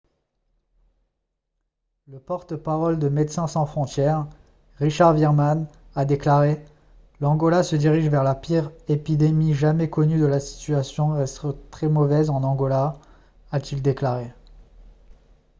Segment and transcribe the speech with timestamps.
[2.07, 4.25] le porte-parole de médecins sans frontières
[4.79, 6.65] richard veerman a déclaré:
[7.21, 12.41] «l'angola se dirige vers la pire épidémie jamais connue et la situation reste très mauvaise en
[12.41, 12.97] angola»
[13.51, 14.33] a-t-il déclaré